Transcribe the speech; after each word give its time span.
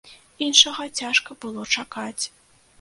Іншага 0.45 0.87
цяжка 1.01 1.39
было 1.47 1.69
чакаць. 1.79 2.23